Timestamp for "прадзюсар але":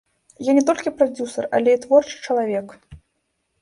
0.97-1.69